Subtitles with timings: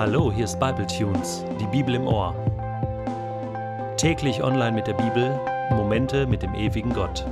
[0.00, 2.34] Hallo, hier ist Bible Tunes, die Bibel im Ohr.
[3.98, 5.38] Täglich online mit der Bibel,
[5.72, 7.26] Momente mit dem ewigen Gott.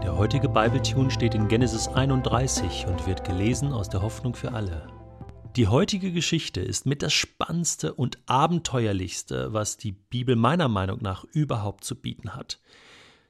[0.00, 4.52] Der heutige Bible Tune steht in Genesis 31 und wird gelesen aus der Hoffnung für
[4.52, 4.86] alle.
[5.56, 11.24] Die heutige Geschichte ist mit das spannendste und abenteuerlichste, was die Bibel meiner Meinung nach
[11.32, 12.60] überhaupt zu bieten hat.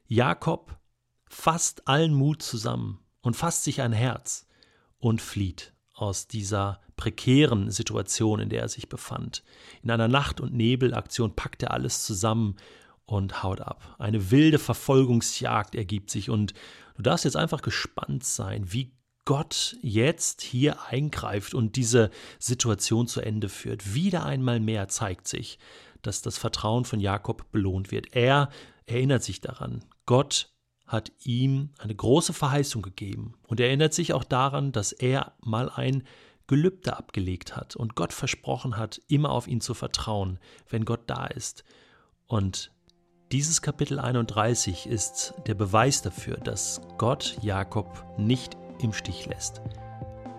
[0.08, 0.78] Jakob
[1.26, 4.46] fasst allen Mut zusammen und fasst sich ein Herz
[4.98, 9.42] und flieht aus dieser prekären Situation, in der er sich befand.
[9.82, 12.56] In einer Nacht- und Nebelaktion packt er alles zusammen
[13.06, 13.96] und haut ab.
[13.98, 16.54] Eine wilde Verfolgungsjagd ergibt sich und
[16.96, 18.92] du darfst jetzt einfach gespannt sein, wie
[19.24, 23.94] Gott jetzt hier eingreift und diese Situation zu Ende führt.
[23.94, 25.58] Wieder einmal mehr zeigt sich,
[26.02, 28.14] dass das Vertrauen von Jakob belohnt wird.
[28.16, 28.48] Er
[28.86, 30.52] erinnert sich daran, Gott
[30.86, 35.70] hat ihm eine große Verheißung gegeben und er erinnert sich auch daran, dass er mal
[35.70, 36.02] ein
[36.52, 41.24] Gelübde abgelegt hat und Gott versprochen hat, immer auf ihn zu vertrauen, wenn Gott da
[41.24, 41.64] ist.
[42.26, 42.70] Und
[43.32, 49.62] dieses Kapitel 31 ist der Beweis dafür, dass Gott Jakob nicht im Stich lässt.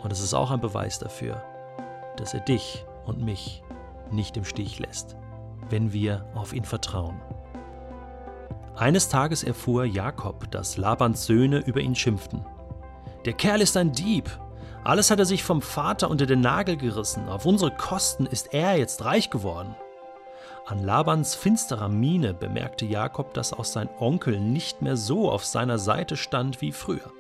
[0.04, 1.44] Und es ist auch ein Beweis dafür,
[2.18, 3.64] dass er dich und mich
[4.12, 5.16] nicht im Stich lässt,
[5.72, 7.20] wenn wir auf ihn vertrauen.
[8.76, 12.46] Eines Tages erfuhr Jakob, dass Labans Söhne über ihn schimpften.
[13.26, 14.30] Der Kerl ist ein Dieb.
[14.84, 17.30] Alles hat er sich vom Vater unter den Nagel gerissen.
[17.30, 19.76] Auf unsere Kosten ist er jetzt reich geworden.
[20.66, 25.80] An Labans finsterer Miene bemerkte Jakob, dass auch sein Onkel nicht mehr so auf seiner
[25.80, 27.14] Seite stand wie früher.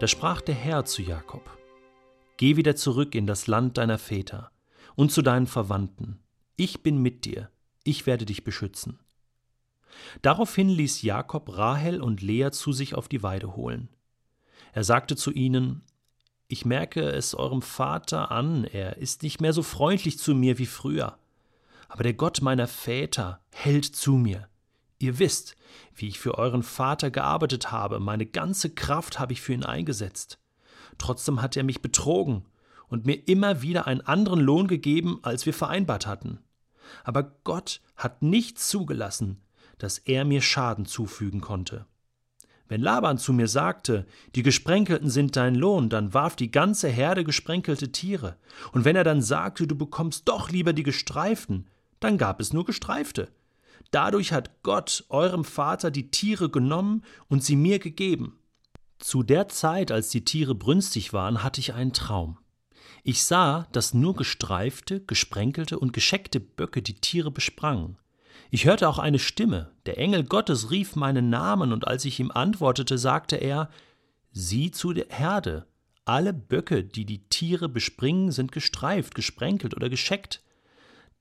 [0.00, 1.48] Da sprach der Herr zu Jakob:
[2.38, 4.50] Geh wieder zurück in das Land deiner Väter
[4.96, 6.18] und zu deinen Verwandten.
[6.56, 7.50] Ich bin mit dir,
[7.84, 8.98] ich werde dich beschützen.
[10.22, 13.88] Daraufhin ließ Jakob Rahel und Lea zu sich auf die Weide holen.
[14.72, 15.82] Er sagte zu ihnen,
[16.48, 20.66] ich merke es eurem Vater an, er ist nicht mehr so freundlich zu mir wie
[20.66, 21.18] früher.
[21.88, 24.48] Aber der Gott meiner Väter hält zu mir.
[24.98, 25.56] Ihr wisst,
[25.94, 30.38] wie ich für euren Vater gearbeitet habe, meine ganze Kraft habe ich für ihn eingesetzt.
[30.96, 32.44] Trotzdem hat er mich betrogen
[32.88, 36.40] und mir immer wieder einen anderen Lohn gegeben, als wir vereinbart hatten.
[37.04, 39.42] Aber Gott hat nicht zugelassen,
[39.76, 41.86] dass er mir Schaden zufügen konnte.
[42.68, 47.24] Wenn Laban zu mir sagte, die Gesprenkelten sind dein Lohn, dann warf die ganze Herde
[47.24, 48.36] gesprenkelte Tiere.
[48.72, 51.66] Und wenn er dann sagte, du bekommst doch lieber die gestreiften,
[52.00, 53.28] dann gab es nur gestreifte.
[53.90, 58.38] Dadurch hat Gott eurem Vater die Tiere genommen und sie mir gegeben.
[58.98, 62.38] Zu der Zeit, als die Tiere brünstig waren, hatte ich einen Traum.
[63.02, 67.96] Ich sah, dass nur gestreifte, gesprenkelte und gescheckte Böcke die Tiere besprangen.
[68.50, 72.30] Ich hörte auch eine Stimme, der Engel Gottes rief meinen Namen, und als ich ihm
[72.30, 73.70] antwortete, sagte er
[74.30, 75.66] Sieh zu der Herde,
[76.04, 80.42] alle Böcke, die die Tiere bespringen, sind gestreift, gesprenkelt oder gescheckt.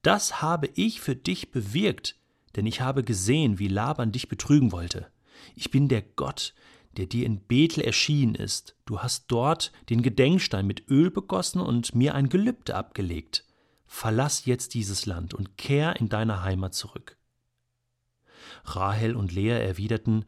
[0.02, 2.16] Das habe ich für dich bewirkt,
[2.56, 5.08] denn ich habe gesehen, wie Laban dich betrügen wollte.
[5.56, 6.54] Ich bin der Gott,
[6.96, 8.76] der dir in Bethel erschienen ist.
[8.86, 13.44] Du hast dort den Gedenkstein mit Öl begossen und mir ein Gelübde abgelegt.
[13.88, 17.18] Verlass jetzt dieses Land und kehr in deine Heimat zurück.
[18.66, 20.26] Rahel und Lea erwiderten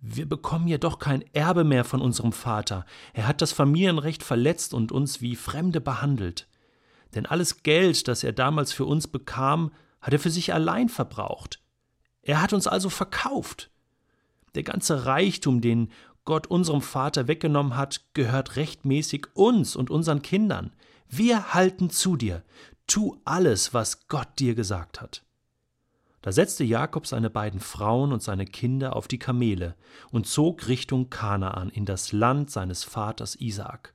[0.00, 2.84] Wir bekommen ja doch kein Erbe mehr von unserem Vater.
[3.14, 6.48] Er hat das Familienrecht verletzt und uns wie Fremde behandelt.
[7.14, 11.60] Denn alles Geld, das er damals für uns bekam, hat er für sich allein verbraucht.
[12.22, 13.70] Er hat uns also verkauft.
[14.54, 15.90] Der ganze Reichtum, den
[16.24, 20.72] Gott unserem Vater weggenommen hat, gehört rechtmäßig uns und unseren Kindern.
[21.08, 22.42] Wir halten zu dir.
[22.88, 25.22] Tu alles, was Gott dir gesagt hat.
[26.22, 29.76] Da setzte Jakob seine beiden Frauen und seine Kinder auf die Kamele
[30.10, 33.94] und zog Richtung Kanaan in das Land seines Vaters Isaak.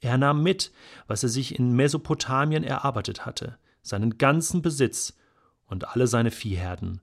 [0.00, 0.72] Er nahm mit,
[1.06, 5.16] was er sich in Mesopotamien erarbeitet hatte, seinen ganzen Besitz
[5.66, 7.00] und alle seine Viehherden.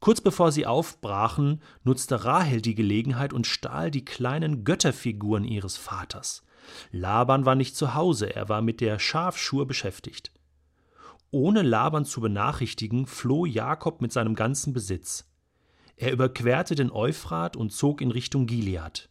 [0.00, 6.42] Kurz bevor sie aufbrachen, nutzte Rahel die Gelegenheit und stahl die kleinen Götterfiguren ihres Vaters.
[6.90, 10.31] Laban war nicht zu Hause, er war mit der Schafschur beschäftigt.
[11.34, 15.30] Ohne Laban zu benachrichtigen, floh Jakob mit seinem ganzen Besitz.
[15.96, 19.08] Er überquerte den Euphrat und zog in Richtung Gilead.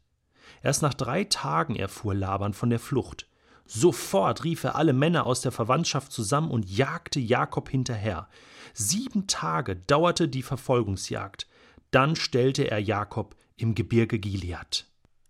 [0.62, 3.28] Erst nach drei Tagen erfuhr Laban von der Flucht.
[3.66, 8.28] Sofort rief er alle Männer aus der Verwandtschaft zusammen und jagte Jakob hinterher.
[8.76, 11.48] Sieben Tage dauerte die Verfolgungsjagd.
[11.90, 14.86] Dann stellte er Jakob im Gebirge Gilead.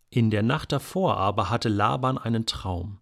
[0.10, 3.00] In der Nacht davor aber hatte Laban einen Traum.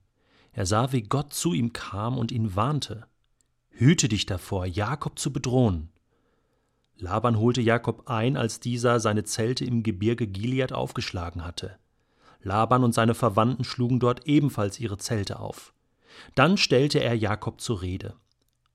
[0.51, 3.08] Er sah, wie Gott zu ihm kam und ihn warnte.
[3.79, 5.87] Hüte dich davor, Jakob zu bedrohen.
[6.97, 11.77] Laban holte Jakob ein, als dieser seine Zelte im Gebirge Gilead aufgeschlagen hatte.
[12.41, 15.71] Laban und seine Verwandten schlugen dort ebenfalls ihre Zelte auf.
[16.35, 18.15] Dann stellte er Jakob zur Rede.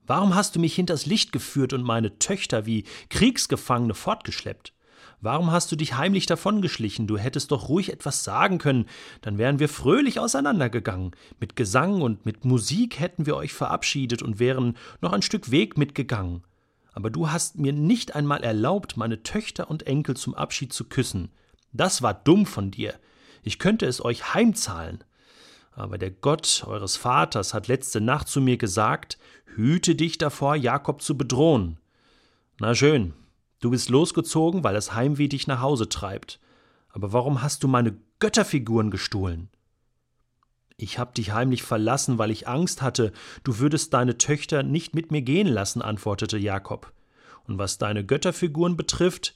[0.06, 4.72] Warum hast du mich hinters Licht geführt und meine Töchter wie Kriegsgefangene fortgeschleppt?
[5.20, 7.06] Warum hast du dich heimlich davongeschlichen?
[7.06, 8.86] Du hättest doch ruhig etwas sagen können,
[9.22, 11.12] dann wären wir fröhlich auseinandergegangen.
[11.40, 15.78] Mit Gesang und mit Musik hätten wir euch verabschiedet und wären noch ein Stück Weg
[15.78, 16.42] mitgegangen.
[16.92, 21.30] Aber du hast mir nicht einmal erlaubt, meine Töchter und Enkel zum Abschied zu küssen.
[21.72, 22.94] Das war dumm von dir.
[23.42, 25.02] Ich könnte es euch heimzahlen.
[25.72, 29.18] Aber der Gott eures Vaters hat letzte Nacht zu mir gesagt,
[29.56, 31.78] hüte dich davor, Jakob zu bedrohen.
[32.60, 33.12] Na schön,
[33.64, 36.38] du bist losgezogen, weil das Heimweh dich nach Hause treibt.
[36.90, 39.48] Aber warum hast du meine Götterfiguren gestohlen?
[40.76, 43.12] Ich hab dich heimlich verlassen, weil ich Angst hatte,
[43.42, 46.92] du würdest deine Töchter nicht mit mir gehen lassen, antwortete Jakob.
[47.44, 49.34] Und was deine Götterfiguren betrifft,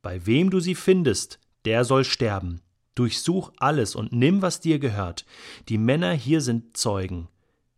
[0.00, 2.60] bei wem du sie findest, der soll sterben.
[2.94, 5.26] Durchsuch alles und nimm, was dir gehört.
[5.68, 7.28] Die Männer hier sind Zeugen.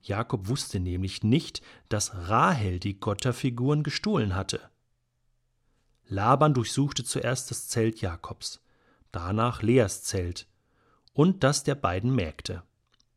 [0.03, 4.61] Jakob wusste nämlich nicht, dass Rahel die Götterfiguren gestohlen hatte.
[6.09, 8.61] Laban durchsuchte zuerst das Zelt Jakobs,
[9.13, 10.47] danach Leas Zelt
[11.13, 12.63] und das der beiden Mägde.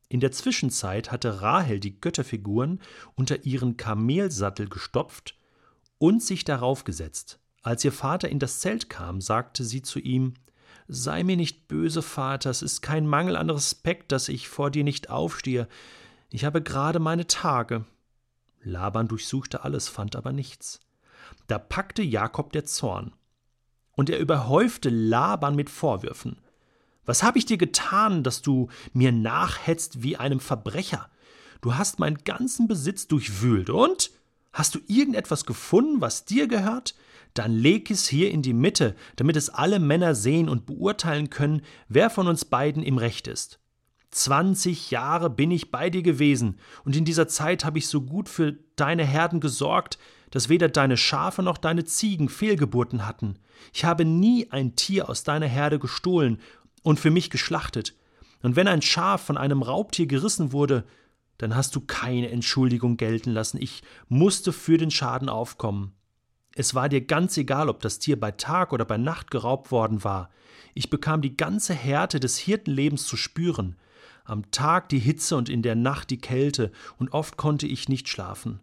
[0.10, 2.82] In der Zwischenzeit hatte Rahel die Götterfiguren
[3.16, 5.38] unter ihren Kamelsattel gestopft
[6.00, 7.40] und sich darauf gesetzt.
[7.64, 10.34] Als ihr Vater in das Zelt kam, sagte sie zu ihm
[10.88, 14.84] Sei mir nicht böse, Vater, es ist kein Mangel an Respekt, dass ich vor dir
[14.84, 15.70] nicht aufstehe.
[16.30, 17.86] Ich habe gerade meine Tage.
[18.62, 20.82] Laban durchsuchte alles, fand aber nichts.
[21.51, 23.12] Da packte Jakob der Zorn.
[23.98, 26.38] Und er überhäufte Laban mit Vorwürfen.
[27.03, 31.09] Was habe ich dir getan, dass du mir nachhetzt wie einem Verbrecher?
[31.59, 34.12] Du hast meinen ganzen Besitz durchwühlt und?
[34.53, 36.95] Hast du irgendetwas gefunden, was dir gehört?
[37.33, 41.63] Dann leg es hier in die Mitte, damit es alle Männer sehen und beurteilen können,
[41.89, 43.59] wer von uns beiden im Recht ist.
[44.09, 48.30] Zwanzig Jahre bin ich bei dir gewesen, und in dieser Zeit habe ich so gut
[48.30, 50.00] für deine Herden gesorgt,
[50.31, 53.38] dass weder deine Schafe noch deine Ziegen Fehlgeburten hatten.
[53.74, 56.39] Ich habe nie ein Tier aus deiner Herde gestohlen
[56.81, 57.95] und für mich geschlachtet.
[58.42, 60.86] Und wenn ein Schaf von einem Raubtier gerissen wurde,
[61.38, 63.62] dann hast du keine Entschuldigung gelten lassen.
[63.62, 65.94] Ich musste für den Schaden aufkommen.
[66.56, 70.04] Es war dir ganz egal, ob das Tier bei Tag oder bei Nacht geraubt worden
[70.04, 70.30] war.
[70.74, 73.77] Ich bekam die ganze Härte des Hirtenlebens zu spüren.
[74.24, 78.07] Am Tag die Hitze und in der Nacht die Kälte, und oft konnte ich nicht
[78.07, 78.60] schlafen.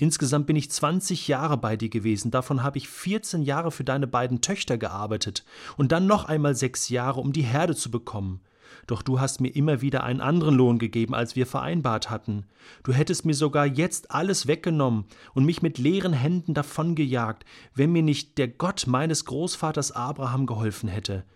[0.00, 4.06] Insgesamt bin ich 20 Jahre bei dir gewesen, davon habe ich 14 Jahre für deine
[4.06, 5.44] beiden Töchter gearbeitet
[5.76, 8.40] und dann noch einmal sechs Jahre, um die Herde zu bekommen.
[8.86, 12.46] Doch du hast mir immer wieder einen anderen Lohn gegeben, als wir vereinbart hatten.
[12.82, 15.04] Du hättest mir sogar jetzt alles weggenommen
[15.34, 17.44] und mich mit leeren Händen davongejagt,
[17.74, 21.26] wenn mir nicht der Gott meines Großvaters Abraham geholfen hätte,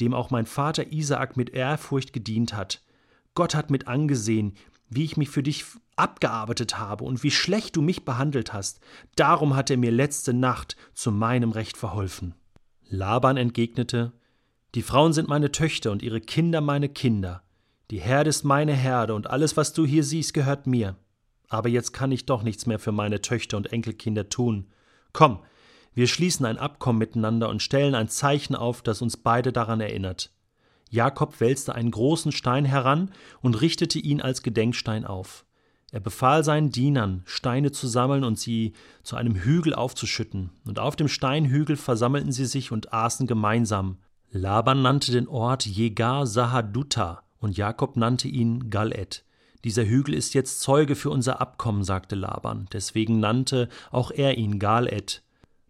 [0.00, 2.82] dem auch mein Vater Isaak mit Ehrfurcht gedient hat.
[3.36, 4.54] Gott hat mit angesehen,
[4.90, 5.64] wie ich mich für dich
[5.98, 8.80] abgearbeitet habe und wie schlecht du mich behandelt hast.
[9.16, 12.34] Darum hat er mir letzte Nacht zu meinem Recht verholfen.
[12.88, 14.12] Laban entgegnete,
[14.74, 17.42] Die Frauen sind meine Töchter und ihre Kinder meine Kinder.
[17.90, 20.96] Die Herde ist meine Herde und alles, was du hier siehst, gehört mir.
[21.48, 24.68] Aber jetzt kann ich doch nichts mehr für meine Töchter und Enkelkinder tun.
[25.12, 25.40] Komm,
[25.94, 30.32] wir schließen ein Abkommen miteinander und stellen ein Zeichen auf, das uns beide daran erinnert.
[30.90, 33.10] Jakob wälzte einen großen Stein heran
[33.40, 35.44] und richtete ihn als Gedenkstein auf.
[35.90, 40.96] Er befahl seinen Dienern, Steine zu sammeln und sie zu einem Hügel aufzuschütten, und auf
[40.96, 43.96] dem Steinhügel versammelten sie sich und aßen gemeinsam.
[44.30, 49.24] Laban nannte den Ort Jegar Sahadutta und Jakob nannte ihn Galed.
[49.64, 54.58] Dieser Hügel ist jetzt Zeuge für unser Abkommen, sagte Laban, deswegen nannte auch er ihn
[54.58, 55.22] Galed.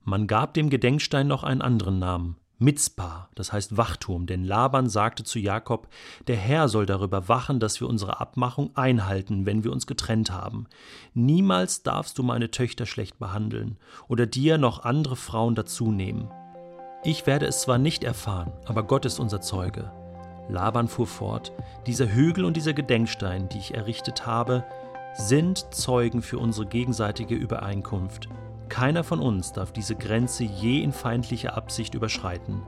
[0.03, 5.23] Man gab dem Gedenkstein noch einen anderen Namen, Mitzpah, das heißt Wachturm, denn Laban sagte
[5.23, 5.87] zu Jakob,
[6.27, 10.67] der Herr soll darüber wachen, dass wir unsere Abmachung einhalten, wenn wir uns getrennt haben.
[11.15, 16.33] Niemals darfst du meine Töchter schlecht behandeln oder dir noch andere Frauen dazunehmen.
[17.05, 19.93] Ich werde es zwar nicht erfahren, aber Gott ist unser Zeuge.
[20.49, 21.53] Laban fuhr fort,
[21.87, 24.65] dieser Hügel und dieser Gedenkstein, die ich errichtet habe,
[25.15, 28.29] sind Zeugen für unsere gegenseitige Übereinkunft.
[28.69, 32.63] Keiner von uns darf diese Grenze je in feindlicher Absicht überschreiten.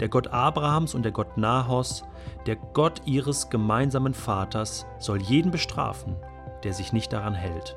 [0.00, 2.04] Der Gott Abrahams und der Gott Nahos,
[2.46, 6.16] der Gott ihres gemeinsamen Vaters, soll jeden bestrafen,
[6.62, 7.76] der sich nicht daran hält.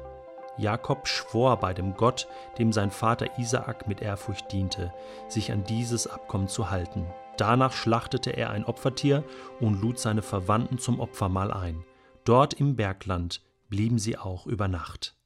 [0.58, 4.94] Jakob schwor bei dem Gott, dem sein Vater Isaak mit Ehrfurcht diente,
[5.30, 7.06] sich an dieses Abkommen zu halten.
[7.38, 9.24] Danach schlachtete er ein Opfertier
[9.62, 11.86] und lud seine Verwandten zum Opfermahl ein.
[12.26, 15.19] Dort im Bergland blieben sie auch über Nacht.